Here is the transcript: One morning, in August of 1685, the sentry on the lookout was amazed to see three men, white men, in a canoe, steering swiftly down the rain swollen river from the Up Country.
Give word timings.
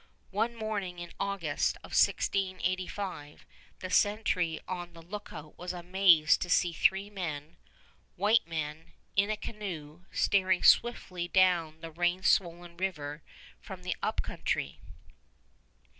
One 0.31 0.55
morning, 0.55 0.97
in 0.97 1.13
August 1.19 1.75
of 1.83 1.91
1685, 1.91 3.45
the 3.81 3.91
sentry 3.91 4.59
on 4.67 4.93
the 4.93 5.01
lookout 5.03 5.59
was 5.59 5.73
amazed 5.73 6.41
to 6.41 6.49
see 6.49 6.73
three 6.73 7.11
men, 7.11 7.57
white 8.15 8.47
men, 8.47 8.93
in 9.15 9.29
a 9.29 9.37
canoe, 9.37 10.05
steering 10.11 10.63
swiftly 10.63 11.27
down 11.27 11.81
the 11.81 11.91
rain 11.91 12.23
swollen 12.23 12.77
river 12.77 13.21
from 13.59 13.83
the 13.83 13.95
Up 14.01 14.23
Country. 14.23 14.79